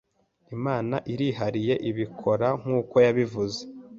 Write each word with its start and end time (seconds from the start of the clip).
Imana 0.55 0.95
irihariye 1.13 1.73
ibikora 1.89 2.47
nkuko 2.61 2.95
yabivuze. 3.05 3.61